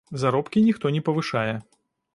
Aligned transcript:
Заробкі 0.21 0.63
ніхто 0.69 0.91
не 0.97 1.05
павышае. 1.11 1.49